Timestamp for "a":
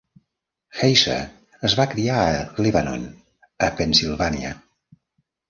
2.31-2.65, 3.69-3.71